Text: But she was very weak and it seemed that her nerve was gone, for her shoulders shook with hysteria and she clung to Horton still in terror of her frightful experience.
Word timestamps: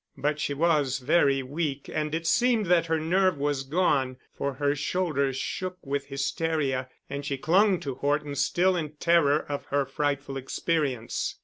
But 0.17 0.39
she 0.39 0.55
was 0.55 0.97
very 0.97 1.43
weak 1.43 1.87
and 1.87 2.15
it 2.15 2.25
seemed 2.25 2.65
that 2.65 2.87
her 2.87 2.99
nerve 2.99 3.37
was 3.37 3.61
gone, 3.61 4.17
for 4.35 4.55
her 4.55 4.73
shoulders 4.75 5.37
shook 5.37 5.77
with 5.85 6.07
hysteria 6.07 6.89
and 7.07 7.23
she 7.23 7.37
clung 7.37 7.79
to 7.81 7.93
Horton 7.93 8.33
still 8.33 8.75
in 8.75 8.93
terror 8.93 9.45
of 9.47 9.65
her 9.65 9.85
frightful 9.85 10.37
experience. 10.37 11.35